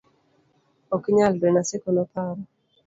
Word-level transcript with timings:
ok 0.95 1.03
nyalre, 1.15 1.47
Naseko 1.53 1.87
noparo 1.95 2.41